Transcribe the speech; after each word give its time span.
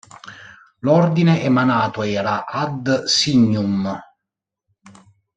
L'ordine 0.79 1.43
emanato 1.43 2.01
era 2.01 2.47
“ad 2.47 3.03
signum”. 3.03 3.99